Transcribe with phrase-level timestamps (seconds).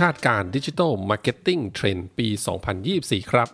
[0.00, 2.28] คาดการณ์ digital marketing trend ปี
[2.78, 3.48] 2024 ครับ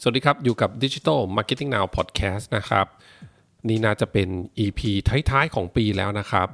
[0.00, 2.86] สวัสดีครับ อยู่กับ Digital Marketing Now Podcast นะครับ
[3.68, 4.28] นี่น่าจะเป็น
[4.64, 4.80] EP
[5.30, 6.48] ท้าย ๆ ของปีแล้วนะครับ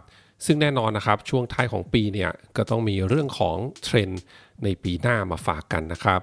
[0.44, 4.22] ซึ่งแน่นอนนะครับ ช่วงท้ายของปีเนี่ย ก็ต้องมีเรื่องของเทรนด์
[4.64, 6.20] ในปีหน้ามาฝากกันนะครับ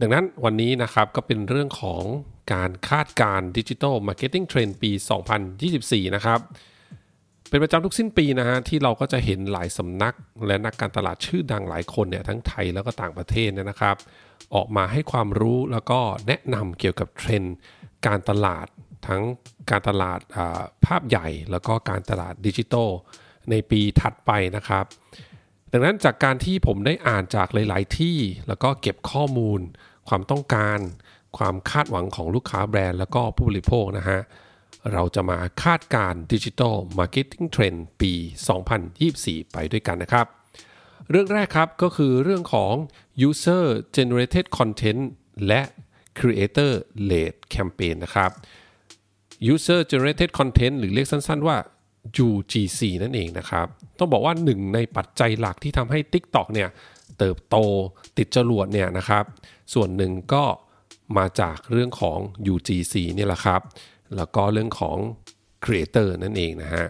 [0.00, 2.02] ดังนั้นวันนี้นะครับก็เป็นเรื่องของ
[2.54, 4.90] การคาดการณ์ digital marketing trend ปี
[5.52, 6.40] 2024 นะครับ
[7.54, 10.14] เป็นประจำทุกสิ้นปีนะฮะที่เราก็จะเห็นหลายสำนัก
[10.46, 13.96] และนักการตลาดชื่อดังหลายคนเนี่ยทั้งไทยแล้วก็ต่างประเทศเนี่ยนะครับ
[14.54, 17.56] ออกมาให้ความรู้แล้วก็แนะนำเกี่ยวกับเทรนด์
[18.06, 18.66] การตลาด
[19.06, 19.22] ทั้ง
[19.70, 20.20] การตลาด
[20.84, 22.90] ภาพใหญ่ แล้วก็การตลาดดิจิทัล
[23.50, 24.84] ในปีถัดไปนะครับ
[25.72, 29.60] ดังนั้นจากการที่ผมได้อ่านจากหลาย ๆ ที่แล้วก็เก็บข้อมูล
[30.08, 30.78] ความต้องการ
[31.38, 34.20] ความคาดหวังของลูกค้าแบรนด์ แล้วก็ผู้บริโภคนะฮะ
[34.92, 38.12] เราจะมาคาดการณ์ digital marketing trend ปี
[38.82, 40.26] 2024 ไปด้วยกันนะครับ
[41.10, 42.74] เรื่องแรกครับก็คือเรื่องของ
[43.28, 43.64] user
[43.96, 45.02] generated content
[45.46, 45.62] และ
[46.18, 46.72] creator
[47.10, 48.30] led campaign นะครับ
[49.52, 51.56] user generated content หรือเรียกสั้นๆว่า
[52.26, 53.66] UGC นั่นเองนะครับ
[53.98, 56.68] ต้องบอกว่าหนึ่งในปัจจัยหลักที่ทำให้ TikTok เนี่ย
[57.18, 57.56] เติบโต
[58.18, 59.24] ติดจรวดเนี่ยนะครับ
[59.74, 60.44] ส่วนหนึ่งก็
[61.18, 62.18] มาจากเรื่องของ
[62.52, 63.60] UGC เนี่ยแหละครับ
[64.16, 64.98] แล้วก็เรื่องของ
[65.64, 66.86] Creator นั่นเองนะฮะ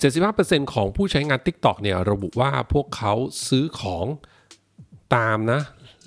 [0.00, 3.14] 75%ของผู้ใช้งาน TikTok เนี่ยระบุว่าพวกเขา
[3.48, 4.06] ซื้อของ
[5.16, 5.60] ตามนะ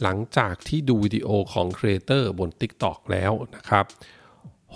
[0.03, 3.85] หลังจากที่ดูวิดีโอของ Creator บน TikTok แล้วนะครับ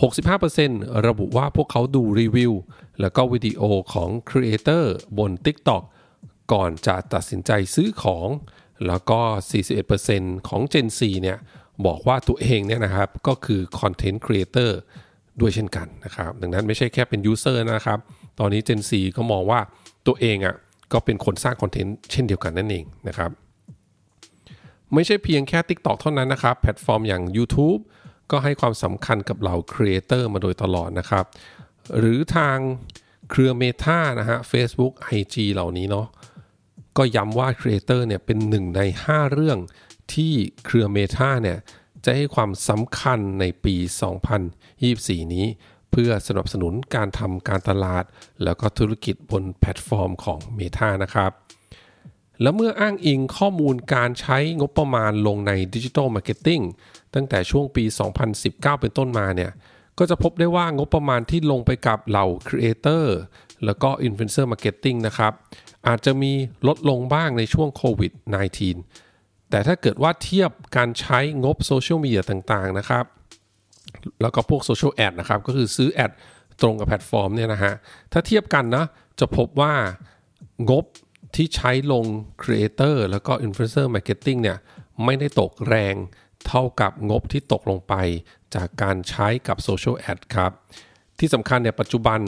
[0.09, 2.53] 65%ระบุว่าพวกเขาดูรีวิว
[3.02, 3.61] แล้วก็วิดีโอ
[3.94, 4.86] ของ Creator
[5.20, 5.83] บน TikTok
[6.53, 8.28] ก่อนจะตัดสินใจซื้อของ
[8.88, 9.20] แล้วก็
[9.83, 11.39] 41%ของ Gen Z เนี่ย
[11.86, 14.72] บอกว่าตัวเองเนี่ยนะครับก็คือ Content Creator
[15.41, 18.00] ด้วยเช่นกันนะครับดังนั้นไม่ใช่แค่เป็น User นะครับ
[18.39, 19.59] ตอนนี้ Gen Z ก็มองว่า
[20.08, 20.55] ตัวเองอะ่ะ
[20.93, 23.32] ก็เป็นคนสร้างคอนเทนต์เช่นเดียวกันนั่นเองนะครับ
[24.93, 27.82] ไม่ใช่เพียงแค่ TikTok เท่านั้นนะครับ แพลตฟอร์มอย่าง YouTube
[28.32, 31.26] ก็ให้ความสำคัญกับเหล่า creator มาโดยตลอดนะครับ
[31.98, 32.58] หรือทาง
[33.30, 36.08] เครือ Meta นะฮะ Facebook IG เหล่านี้เนาะ
[36.98, 39.58] ก็ย้ำว่า creator เนี่ยเป็นหนึ่งใน 5 เรื่อง
[40.14, 40.33] ที่
[40.66, 41.60] เครือ Meta เนี่ย
[42.05, 43.76] จะให้ความสำคัญในปี
[44.55, 45.45] 2024 นี้
[45.92, 48.04] เพื่อสนับสนุนการทำการตลาด
[48.44, 51.32] แล้วก็ธุรกิจบนแพลตฟอร์มของ Meta นะครับ
[52.42, 56.61] แล้วเมื่ออ้างอิงข้อมูลการใช้งบประมาณลงใน digital marketing
[57.14, 57.83] ตั้งแต่ช่วงปี
[58.32, 59.52] 2019 เป็นต้นมาเนี่ย
[59.98, 63.17] ก็จะพบได้ว่างบประมาณที่ลงไปกับเหล่า creator
[63.66, 65.33] แล้วก็ influencer marketing นะครับ
[65.88, 66.32] อาจจะมี
[66.67, 68.11] ลดลงบ้างในช่วงโควิด
[68.66, 69.11] -19
[69.52, 73.06] แต่ถ้าเกิดว่าเทียบการใช้งบ social media ต่างๆนะครับ
[74.22, 76.11] แล้วก็พวก social ad นะครับ ก็คือซื้อ ad
[76.62, 77.73] ตรงกับแพลตฟอร์มเนี่ยนะฮะ
[78.12, 78.86] ถ้าเทียบกันนะ
[79.20, 79.73] จะพบว่า
[80.70, 80.86] งบ
[81.36, 82.06] ที่ใช้ลง
[82.43, 84.58] creator แล้วก็ influencer marketing เนี่ย
[85.06, 85.95] ไม่ได้ตกแรง
[86.48, 87.94] เท่ากับงบที่ตกลงไป
[88.56, 90.52] จากการใช้กับ social ad ครับ
[91.20, 92.20] ที่สำคัญเนี่ยปัจจุบัน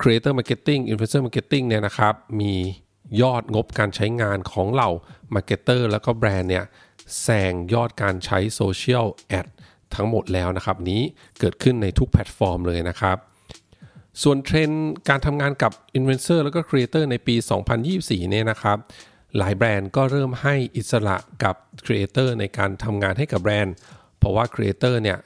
[0.00, 2.54] Creator Marketing Influencer Marketing เนี่ยนะครับ มี
[3.22, 4.90] ยอดงบการใช้งานของเหล่า
[5.34, 6.64] Marketer แล้วก็แบรนด์เนี่ย
[7.22, 9.46] แซงยอดการใช้ social ad
[9.94, 11.02] ทั้งหมดแล้วนะครับ นี้
[11.40, 13.16] เกิดขึ้นในทุกแพลตฟอร์มเลยนะครับ
[14.22, 17.34] ส่วนเทรนด์การทำงานกับ Influencer แล้วก็ Creator ในปี
[17.82, 18.78] 2024 เนี่ยนะครับ
[19.38, 21.54] หลายแบรนด์ก็เริ่มให้อิสระกับ
[21.84, 23.74] Creator ในการทำงานให้กับแบรนด์
[24.18, 25.18] เพราะว่า Creator เนี่ย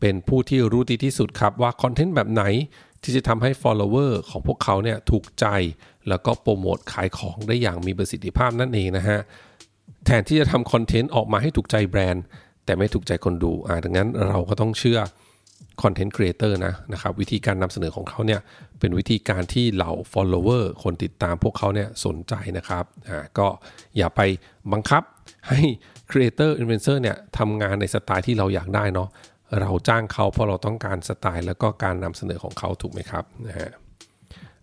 [0.00, 2.44] เป็นผู้ที่รู้ดีที่สุดครับว่าคอนเทนต์แบบไหน
[3.02, 5.46] ที่จะทำให้ follower ของพวกเขาเนี่ยถูกใจ
[6.08, 9.20] แล้วก็โปรโมทขายของได้อย่างมีประสิทธิภาพนั่นเองนะฮะ
[10.06, 12.24] แทนที่จะทำคอนเทนต์ออกมาให้ถูกใจแบรนด์
[12.64, 15.00] แต่ไม่ถูกใจคนดูอ่าดังนั้นเราก็ต้องเชื่อ
[15.82, 18.40] content creator นะนะครับวิธีการนำเสนอของเขาเนี่ย
[18.80, 23.46] เป็นวิธีการที่เหล่า follower คนติดตามพวกเขาเนี่ยสนใจนะครับอ่าก็
[23.96, 24.20] อย่าไป
[24.72, 25.02] บังคับ
[25.48, 25.60] ให้
[26.10, 29.08] creator influencer เนี่ยทำงานในสไตล์ที่เราอยากได้เนาะ
[29.60, 33.70] เราจ้างเขาเพราะเราต้องการสไตล์ แล้วก็การนำเสนอของเขาถูกไหมครับนะฮะ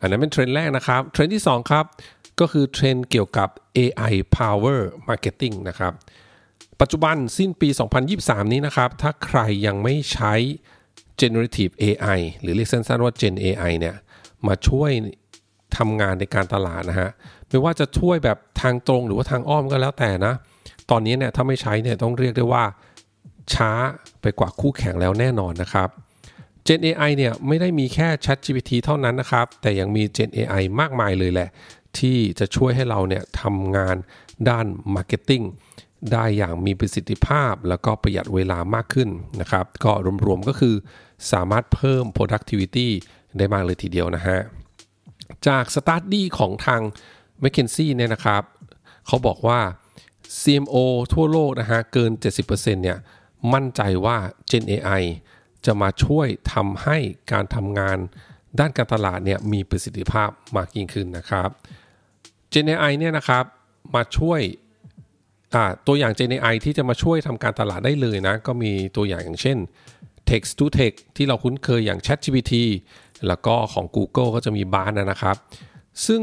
[0.03, 1.85] อันนั้นเป็นเทรนด์แรกนะครับ เทรนด์ที่ 2 ครับ
[2.39, 5.93] ก็คือเทรนด์เกี่ยวกับ AI power marketing นะครับ
[6.81, 7.69] ปัจจุบันสิ้นปี
[8.11, 10.33] 2023 นี้นะครับ ถ้าใครยังไม่ใช้
[11.21, 13.95] generative AI หรือเรียกสั้นๆว่า Gen AI เนี่ย
[14.47, 14.91] มาช่วย
[15.77, 17.09] ทำงานในการตลาดนะฮะ
[17.49, 20.33] ไม่ว่าจะช่วยแบบทางตรงหรือว่าทางอ้อมก็แล้วแต่นะ
[20.91, 22.63] ตอนนี้เนี่ยถ้าไม่ใช้เนี่ยต้องเรียกได้ว่า
[23.53, 23.71] ช้า
[24.21, 25.89] ไปกว่าคู่แข่งแล้วแน่นอนนะครับ
[26.67, 31.49] Gen AI เนี่ยไม่ได้มีแค่ Chat GPT เท่านั้นนะครับ แต่ยังมี Gen AI มากมายเลยแหละ
[31.97, 33.95] ที่จะช่วยให้เราเนี่ยทำงาน
[34.49, 34.65] ด้าน
[34.95, 35.45] Marketing
[36.11, 39.09] ได้อย่างมีประสิทธิภาพแล้วก็ประหยัดเวลามากขึ้น
[39.41, 39.91] นะครับ ก็
[40.25, 40.75] รวมๆก็คือ
[41.31, 42.87] สามารถเพิ่ม productivity
[43.37, 44.39] ได้มากเลยทีเดียวนะฮะ
[45.47, 46.81] จาก study ของทาง
[47.43, 48.43] m c k เคนซี่เนี่ยนะครับ
[49.07, 49.59] เขาบอกว่า
[50.41, 50.75] CMO
[51.13, 52.11] ทั่วโลกนะฮะ เกิน
[52.43, 52.97] 70%เนี่ย
[53.53, 54.17] มั่นใจว่า
[54.49, 55.03] Gen AI
[55.65, 56.97] จะมาช่วยทำให้
[57.31, 57.97] การทำงาน
[58.59, 61.49] ด้านการตลาดเนี่ยมีประสิทธิภาพมากยิ่งขึ้นนะครับ
[62.53, 63.45] Gen AI เนี่ยนะครับ
[63.95, 64.41] มาช่วย
[65.87, 69.57] ตัวอย่าง Gen AI ที่จะมาช่วยทำการตลาดได้เลยนะ ก็มีตัวอย่างอย่างเช่น
[70.29, 72.53] text to text ที่เราคุ้นเคยอย่าง ChatGPT
[73.27, 75.37] แล้วก็ของ Google ก็จะมีบาร์นะครับ
[76.05, 76.21] ซึ่ง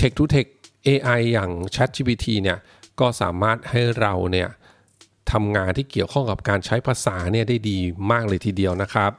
[0.00, 0.52] text to text
[0.88, 2.58] AI อย่าง ChatGPT เนี่ย
[3.00, 4.48] ก็สามารถให้เราเนี่ย
[5.32, 7.78] ทำงานที่เกี่ยวข้องกับการใช้ภาษาเนี่ยได้ดี
[8.12, 9.10] มากเลยทีเดียวนะครับ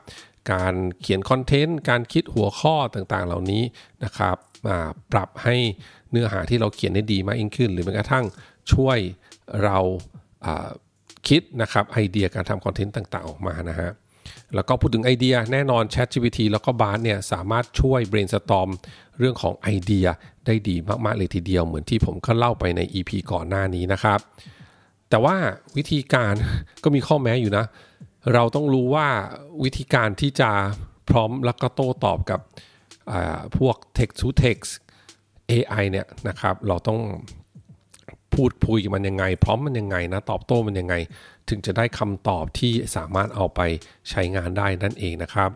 [0.52, 3.64] การเขียนคอนเทนต์ การคิดหัวข้อต่างๆ เหล่านี้
[4.04, 4.38] นะครับ
[5.12, 5.56] ปรับให้
[6.12, 8.26] เนื้อหาที่เราเขียนได้ดีมากยิ่งขึ้น หรือแม้กระทั่ง
[8.74, 8.98] ช่วย
[9.64, 9.78] เรา
[11.28, 13.92] คิดนะครับไอเดียการทำคอนเทนต์ต่างๆ ออกมานะฮะ
[14.56, 18.70] แล้วก็พูดถึงไอเดียแน่นอน ChatGPT แล้วก็ Bard เนี่ยสามารถช่วย brainstorm
[19.20, 20.08] เรื่องของไอเดีย
[20.46, 20.76] ได้ดี
[21.06, 24.20] มากๆเลยทีเดียวเหมือนที่ผมก็เล่าไปใน EP ก่อนหน้านี้นะครับ
[25.10, 25.36] แต่ว่า
[25.78, 26.34] วิธีการ
[26.84, 27.66] ก็มีข้อแม้อยู่นะ
[28.34, 29.08] เราต้องรู้ว่า
[29.64, 30.52] วิธีการที่จะ
[31.10, 32.40] พร้อมแล้วก็โต้ตอบกับ
[33.58, 34.72] พวก text to text
[35.52, 37.00] AI เนี่ยนะครับ เราต้อง
[38.36, 40.96] พูดคุยมันยังไง พร้อมมันยังไงนะตอบโต้มันยังไง
[41.50, 43.60] ถึงจะได้คำตอบที่สามารถเอาไป
[44.10, 45.50] ใช้งานได้นั่นเองนะครับ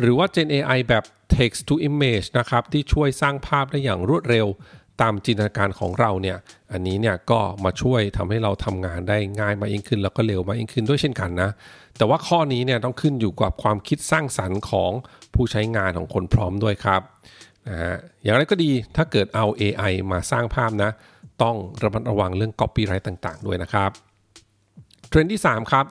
[0.00, 1.04] หรือว่า Gen AI แบบ
[1.36, 4.46] text to image นะครับ ที่ช่วยสร้างภาพได้อย่างรวดเร็ว
[5.00, 6.38] ตามจินตนาการของเราเนี่ย
[6.72, 11.50] อันนี้เนี่ยก็มาช่วยทำให้เราทำงานได้ง่ายมากยิ่งขึ้น แล้วก็เร็วมากยิ่งขึ้นด้วยเช่นกันนะ
[11.96, 14.90] แต่ว่าข้อนี้เนี่ยต้องขึ้นอยู่กับความคิดสร้างสรรค์ของ
[15.34, 17.02] ผู้ใช้งานของคนพร้อมด้วยครับ
[17.68, 20.90] นะฮะอย่างไรก็ดีถ้าเกิดเอา AI มาสร้างภาพนะ
[21.42, 23.90] ต้องระมัดระวังเรื่อง copyright ต่าง ๆ ด้วยนะครับ
[25.08, 25.84] เทรนด์ที่ 3 ครับ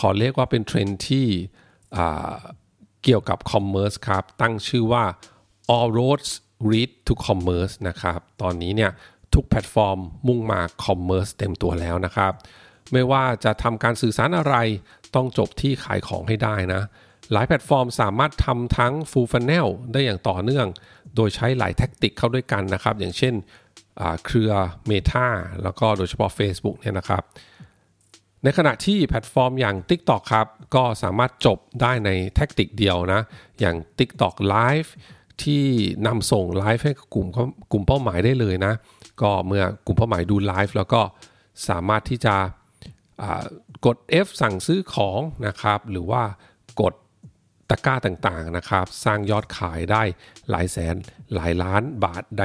[0.00, 1.26] ขอเรียกว่าเป็นเทรนด์ที่
[3.04, 5.04] เกี่ยวกับ commerce ครับ ตั้งชื่อว่า
[5.76, 6.30] all roads
[6.70, 8.90] lead to commerce นะครับ ตอนนี้เนี่ย
[9.34, 12.32] ทุกแพลตฟอร์มมุ่งมา commerce เต็มตัวแล้วนะครับ
[12.92, 14.54] ไม่ว่าจะทำการสื่อสารอะไร
[15.14, 16.82] ต้องจบที่ขายของให้ได้นะ
[17.32, 20.66] หลายแพลตฟอร์มสามารถทำทั้ง full funnel ได้อย่างต่อเนื่อง
[21.16, 23.34] โดยใช้หลาย tactic เข้าด้วยกันนะครับ อย่างเช่น
[24.26, 24.52] เครือ
[24.90, 25.26] Meta
[25.62, 27.22] แล้วก็โดยเฉพาะ Facebook เนี่ยนะครับ
[28.42, 33.20] ในขณะที่แพลตฟอร์มอย่าง TikTok ครับ ก็สามารถจบได้ใน tactic เดียวนะ
[33.60, 34.90] อย่าง TikTok Live
[35.42, 35.64] ที่
[36.06, 37.26] นำส่งไลฟ์ให้กลุ่ม
[37.72, 38.74] กลุ่มเป้าหมายได้เลยนะ
[39.22, 41.00] ก็เมื่อกลุ่มเป้าหมายดูไลฟ์แล้วก็
[41.68, 42.36] สามารถที่จะ
[43.86, 43.96] กด
[44.26, 46.22] F สั่งซื้อของนะครับ หรือว่า
[46.80, 46.94] กด
[47.70, 50.02] ตะกร้าต่างๆนะครับ สร้างยอดขายได้
[50.50, 50.94] หลายแสน
[51.34, 52.44] หลายล้านบาทใน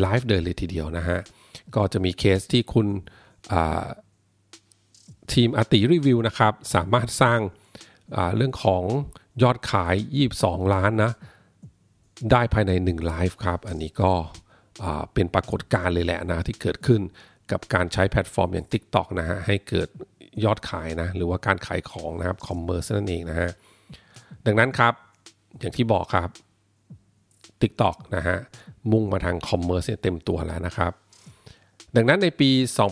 [0.00, 1.18] ไลฟ์เดียวเลยทีเดียวนะฮะ
[1.74, 2.86] ก็จะมีเคสที่คุณ
[5.32, 7.40] ทีมอติรีวิวนะครับ สามารถสร้าง
[8.36, 8.84] เรื่องของ
[9.42, 9.94] ยอดขาย
[10.32, 11.12] 22 ล้านนะ
[12.30, 14.12] ได้ภายใน1ไลฟ์ครับ อันนี้ก็
[15.14, 17.00] เป็นปรากฏการณ์เลยแหละนะที่เกิดขึ้น
[17.52, 19.88] กับการใช้แพลตฟอร์มอย่าง TikTok นะฮะให้เกิด
[20.44, 23.50] ยอดขายนะหรือว่าการขายของนะครับ commerce นั่นเองนะฮะ
[24.46, 24.94] ดังนั้นครับ
[25.60, 26.28] อย่างที่บอกครับ
[27.62, 28.36] TikTok นะฮะ
[28.92, 30.92] มุ่งมาทาง commerce เต็มตัวแล้วนะครับ
[31.96, 32.50] ดังนั้นในปี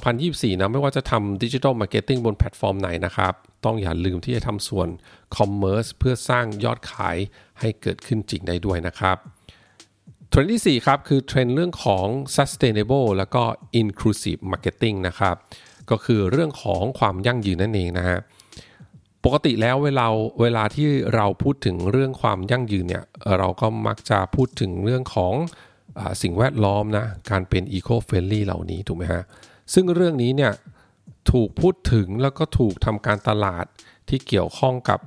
[0.08, 3.34] 2024 นะไม่ว่าจะทำ digital marketing บนแพลตฟอร์มไหนนะครับ
[3.64, 4.88] ต้องอย่าลืมที่จะทำส่วน
[5.36, 7.16] commerce เพื่อสร้างยอดขาย
[7.60, 9.16] ให้เกิดขึ้นจริงได้ด้วยนะครับ
[10.28, 12.06] เทรนด์ที่4ครับคือเทรนด์เรื่องของ
[12.36, 13.42] sustainable แล้วก็
[13.80, 15.36] inclusive marketing นะครับ
[15.90, 18.18] ก็คือเรื่องของความยั่งยืนนั่นเองนะฮะ
[19.24, 20.06] ปกติแล้วเวลา
[20.40, 23.04] เวลาที่เราพูดถึงเรื่องความยั่งยืนเนี่ย
[23.38, 25.34] เราก็มักจะพูดถึงเรื่องของ
[26.22, 29.22] สิ่งแวดล้อมนะการเป็น eco-friendly เหล่านี้ถูกไหมฮะ
[29.74, 30.52] ซึ่งเรื่องนี้เนี่ย
[31.32, 33.64] ถูกพูดถึงแล้วก็ถูกทำการตลาด
[34.08, 34.98] ที่เกี่ยวข้องกับ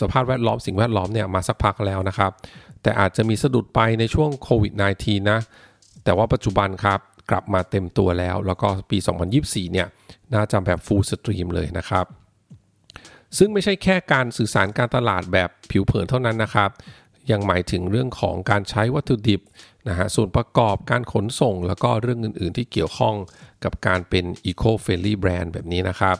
[0.00, 2.32] สภาพแวดล้อมสิ่งแวดล้อมเนี่ยมาสักพักแล้วนะครับ
[2.82, 5.40] แต่อาจจะมีสะดุดไปในช่วงโควิด -19 นะ
[6.04, 8.98] แต่ว่าปัจจุบันครับกลับมาเต็มตัวแล้ว แล้วก็ปี
[9.36, 9.86] 2024 เนี่ย
[10.34, 12.06] น่าจะแบบฟูลสตรีมเลยนะครับ
[13.38, 16.70] ซึ่งไม่ใช่แค่การสื่อสารการตลาดแบบผิวเผินเท่านั้นนะครับ
[17.30, 19.40] ยังหมายถึงเรื่องของการใช้วัตถุดิบ
[19.88, 23.14] นะฮะส่วนประกอบการขนส่ง แล้วก็เรื่องอื่น ๆ ที่เกี่ยวข้อง
[23.64, 26.16] กับการเป็น Eco-Friendly Brand แบบนี้นะครับ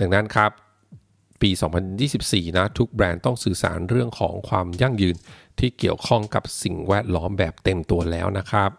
[0.00, 0.50] ดังนั้นครับ
[1.42, 1.50] ปี
[2.04, 5.16] 2024 นะ ทุกแบรนด์ต้องสื่อสารเรื่องของความยั่งยืน
[5.58, 8.70] ที่เกี่ยวข้องกับสิ่งแวดล้อมแบบเต็มตัวแล้วนะครับ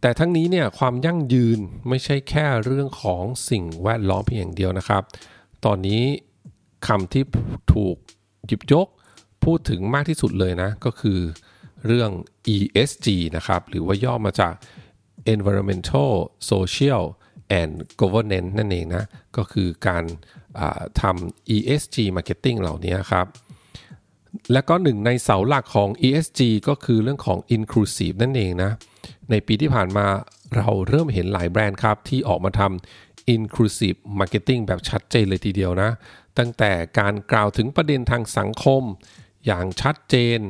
[0.00, 1.58] แต่ทั้งนี้เนี่ยความยั่งยืน
[1.88, 5.02] ไม่ใช่แค่เรื่องของสิ่งแวดล้อมเพียงอย่างเดียวนะครับ
[5.64, 6.02] ตอนนี้
[6.86, 7.24] คำที่
[7.74, 7.96] ถูก
[8.46, 8.86] หยิบยก
[9.44, 11.18] พูดถึงมากที่สุดเลยนะ ก็คือ
[11.86, 12.10] เรื่อง
[12.54, 14.54] ESG นะครับ หรือว่าย่อมาจาก
[15.34, 16.12] Environmental
[16.50, 17.02] Social
[17.60, 19.04] and Governance นั่นเองนะ
[19.36, 20.04] ก็คือการ
[21.00, 23.26] ทำ ESG Marketing เหล่านี้ครับ
[24.52, 28.70] และก็หนึ่งในเสาหลักของ ESG ก็คือเรื่องของ Inclusive นั่นเองนะ
[29.30, 30.06] ในปีที่ผ่านมา
[30.56, 35.90] เราเริ่มเห็นหลายแบรนด์ครับ ที่ออกมาทำ inclusive marketing แบบชัดเจนเลยทีเดียวนะ
[36.38, 38.82] ตั้งแต่การกล่าวถึงประเด็นทางสังคม
[39.46, 40.40] อย่างชัดเจน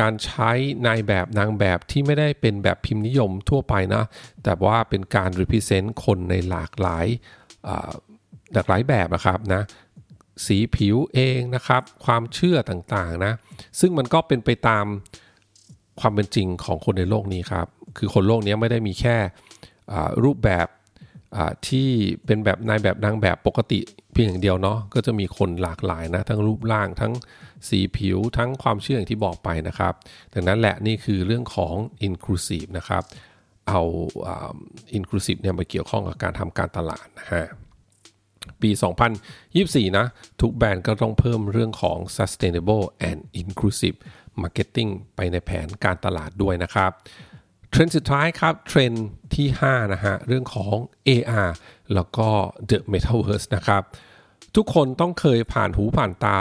[0.00, 0.50] การใช้
[0.86, 4.04] นายแบบนางแบบที่ไม่ได้เป็นแบบพิมพ์นิยมทั่วไปนะ
[4.44, 7.06] แต่ว่าเป็นการ represent คนในหลากหลาย
[8.54, 9.62] หลากหลายแบบนะครับนะ
[10.46, 13.32] สีผิวเองนะครับ ความเชื่อต่างๆนะ
[13.80, 14.86] ซึ่งมันก็เป็นไปตาม
[16.00, 17.66] ความเป็นจริงของคนในโลกนี้ครับ
[17.98, 19.16] คือคนโลกนี้ไม่ได้มีแค่
[20.24, 20.66] รูปแบบ
[21.68, 21.88] ที่
[22.26, 23.80] เป็นแบบนายแบบนางแบบปกติ
[24.12, 27.12] เพียงอย่างเดียวเนาะก็จะมีคนหลากหลายนะทั้งรูปร่างทั้ง
[27.68, 29.94] สีผิวทั้งความเชื่ออย่างที่บอกไปนะครับ
[30.34, 31.74] ดังนั้นแหละนี่คือเรื่องของ
[32.06, 33.02] inclusive นะครับ
[33.68, 33.80] เอา
[34.98, 37.46] inclusive เนี่ยมาเกี่ยวข้องกับการทำการตลาดนะฮะ
[38.62, 38.70] ปี
[39.34, 40.06] 2024 นะ
[40.40, 43.96] ทุกแบรนด์ก็ต้องเพิ่มเรื่องของ sustainable and inclusive
[44.42, 46.92] marketing ไปในแผนการตลาดด้วยนะครับ
[47.72, 50.76] เทรนด์สุดท้ายครับ เทรนด์ที่ 5 นะฮะ เรื่องของ
[51.08, 51.50] AR
[51.94, 52.28] แล้วก็
[52.70, 53.82] The Metaverse นะครับ
[54.56, 56.38] ทุกคนต้องเคยผ่านหูผ่านตา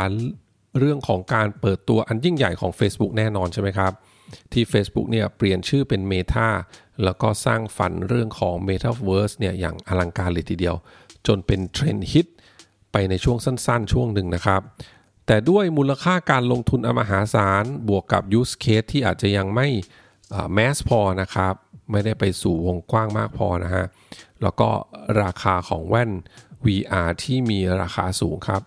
[0.80, 3.92] เรื่องของการเปิดตัวอันยิ่งใหญ่ของ Facebook แน่นอนใช่ไหมครับ
[4.54, 6.50] ที่ Facebook เนี่ยเปลี่ยนชื่อเป็น Meta
[7.04, 10.76] แล้วก็สร้างฝันเรื่องของ Metaverse เนี่ยอย่างอลังการเลยทีเดียว
[11.28, 12.28] จนเป็นเทรนด์ฮิต
[12.92, 14.62] ไปในช่วงสั้นๆ ช่วงหนึ่งนะครับ
[15.26, 19.68] แต่ด้วยมูลค่าการลงทุนอันมหาศาล บวกกับ use case ที่อาจจะยังไม่
[20.54, 21.54] แมสพอนะครับ
[21.92, 23.86] ไม่ได้ไปสู่วงกว้างมากพอนะฮะ
[24.42, 24.70] แล้วก็
[25.24, 26.12] ราคาของแว่น
[26.66, 28.62] VR ที่มีราคาสูงครับ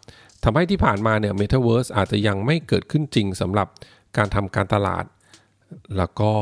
[0.45, 3.69] ทำให้ที่ผ่านมาเนี่ย Metaverse อาจจะยังไม่เกิดขึ้นจริงสำหรับ
[4.17, 5.05] การทำการตลาด
[5.97, 6.33] แล้วก็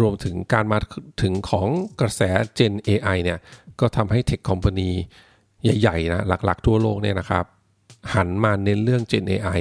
[0.00, 0.78] รวมถึงการมา
[1.22, 1.68] ถึงของ
[2.00, 2.22] กระแส
[2.58, 3.38] Gen AI เนี่ย
[3.80, 4.90] ก็ทำให้เทคคอมพานี
[5.62, 7.44] ใหญ่ๆนะหลักๆทั่วโลกเนี่ยนะครับ
[8.14, 9.60] หันมาเน้นเรื่อง Gen AI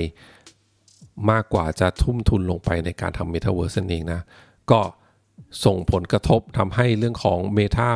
[1.31, 4.21] มากกว่าจะทุ่มทุนลงไปในการทำ Metaverse นั่นเองนะ
[4.71, 4.81] ก็
[5.65, 7.89] ส่งผลกระทบทำให้เรื่องของ Meta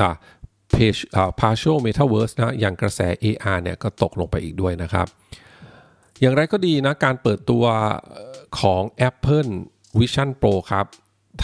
[0.00, 0.14] อ่า
[0.74, 5.06] page อ่า partial Metaverse นะอย่างกระแส AR เนี่ยก็ตกลงไปอีกด้วยนะครับ
[6.20, 7.64] อย่างไรก็ดีนะ การเปิดตัว
[8.60, 9.52] ของ Apple
[9.98, 10.86] Vision Pro ครับ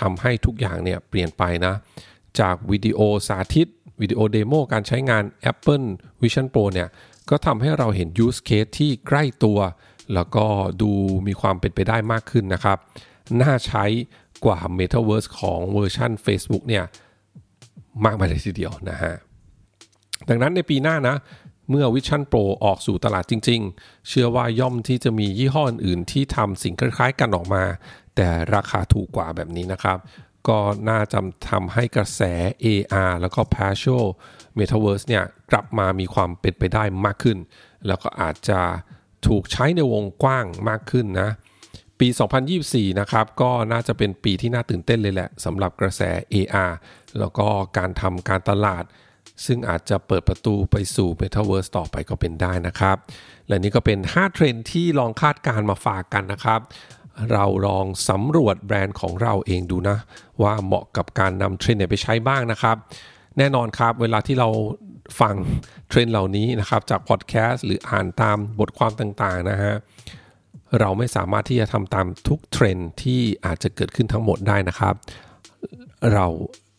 [0.00, 1.74] ทำให้ทุกอย่างเนี่ยเปลี่ยนไปนะ
[2.40, 3.68] จากวิดีโอสาธิต
[4.00, 5.86] วิดีโอเดโมการใช้งาน Apple
[6.22, 6.88] Vision Pro เนี่ย
[7.30, 9.58] ก็ทำให้เราเห็น use case ที่ใกล้ตัว
[10.14, 10.46] แล้วก็
[10.82, 10.90] ดู
[11.26, 12.78] มีความเป็นไปได้มากขึ้นนะครับ
[13.42, 13.84] น่าใช้
[14.44, 16.84] กว่า Metaverse ของเวอร์ชัน Facebook เนี่ย
[18.04, 19.14] มากมายเลยทีเดียวนะฮะ
[20.28, 21.16] ดังนั้นในปีหน้านะ
[21.70, 27.64] เมื่อ Vision Pro ออกสู่ตลาดจริง ๆ เชื่อว่าย่อมที่จะมียี่ห้ออื่นที่ทำสิ่งคล้ายๆกันออกมา
[28.16, 29.98] แต่ราคาถูกกว่าแบบนี้นะครับ
[30.48, 30.58] ก็
[30.88, 31.18] น่าจะ
[31.50, 32.22] ทำให้กระแส
[32.64, 34.04] AR แล้วก็ Partial
[34.58, 37.38] Metaverse เนี่ยกลับมามีความเป็นไปได้มากขึ้น
[37.86, 38.60] แล้วก็อาจจะ
[39.26, 41.30] ถูกใช้ในวงกว้างมากขึ้นนะ
[42.00, 42.08] ปี
[42.54, 46.02] 2024 นะครับ ก็น่าจะเป็นปีที่น่าตื่นเต้นเลยแหละสำหรับกระแส
[46.34, 46.72] AR
[47.18, 47.46] แล้วก็
[47.78, 48.84] การทำการตลาด
[49.46, 52.96] ซึ่งอาจจะเปิดประตูไปสู่ Metaverse ต่อไปก็เป็นได้นะครับ
[53.48, 56.60] และนี่ก็เป็น 5 เทรนที่ลองคาดการมาฝากกันนะครับ
[57.32, 59.98] เราลองสำรวจแบรนด์ของเราเองดูนะ
[60.42, 62.76] ว่าเหมาะกับการนำเทรนด์ไปใช้บ้างนะครับ
[63.38, 64.48] แน่นอนครับ เวลาที่เรา
[65.20, 65.34] ฟัง
[65.88, 69.74] เทรนด์เหล่านี้นะครับจากพอดแคสต์หรืออ่านตามบทความต่างๆนะฮะ
[70.80, 74.94] เราไม่สามารถที่จะทำตามทุกเทรนด์ที่อาจจะเกิดขึ้นทั้งหมดได้นะครับ
[76.14, 76.26] เรา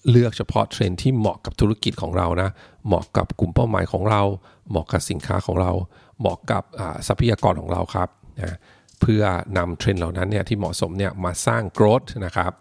[0.10, 2.50] เลือกเฉพาะเทรนด์ที่เหมาะกับธุรกิจของเรานะ
[2.88, 4.22] เหมาะกับกลุ่มเป้าหมายของเรา
[4.70, 5.72] เหมาะกับสินค้าของเรา
[6.20, 6.64] เหมาะกับ
[7.08, 8.10] ทรัพยากรของเราครับ
[8.42, 8.58] นะ
[9.02, 9.24] เพื่อ
[9.58, 12.52] นำเทรนเหล่านั้นเนี่ยที่เหมาะสมเนี่ยมาสร้างโกรธนะครับ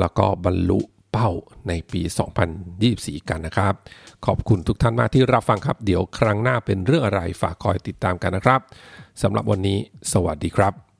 [0.00, 0.80] แล้วก็บรรลุ
[1.12, 1.30] เป้า
[1.68, 2.00] ในปี
[2.64, 3.74] 2024 กันนะครับ
[4.26, 8.60] ขอบคุณทุกท่านมากที่รับฟังครับ เดี๋ยวครั้งหน้าเป็นเรื่องอะไรฝากคอยติดตามกันนะครับ
[9.22, 9.78] สำหรับวันนี้
[10.12, 10.91] สวัสดีครับ